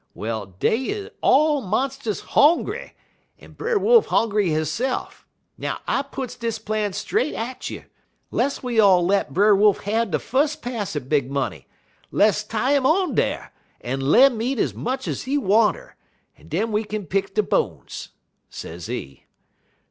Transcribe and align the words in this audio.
Well, 0.15 0.47
dey 0.57 0.99
er 0.99 1.09
all 1.21 1.61
monst'us 1.61 2.21
hongry, 2.23 2.93
en 3.37 3.51
Brer 3.51 3.77
Wolf 3.77 4.07
hongry 4.07 4.47
hisse'f. 4.49 5.27
Now 5.59 5.77
I 5.87 6.01
puts 6.01 6.33
dis 6.35 6.57
plan 6.57 6.93
straight 6.93 7.35
at 7.35 7.69
you: 7.69 7.83
less 8.31 8.63
we 8.63 8.79
all 8.79 9.05
let 9.05 9.31
Brer 9.31 9.55
Wolf 9.55 9.81
have 9.81 10.09
de 10.09 10.17
fus' 10.17 10.55
pass 10.55 10.95
at 10.95 11.07
Big 11.07 11.29
Money; 11.29 11.67
less 12.09 12.43
tie 12.43 12.75
'im 12.75 12.83
on 12.87 13.13
dar, 13.13 13.53
en 13.79 13.99
le'm 14.09 14.41
eat 14.41 14.73
much 14.75 15.07
ez 15.07 15.25
he 15.25 15.37
wanter, 15.37 15.95
en 16.35 16.47
den 16.47 16.71
we 16.71 16.83
kin 16.83 17.05
pick 17.05 17.35
de 17.35 17.43
bones,' 17.43 18.09
sezee. 18.49 19.25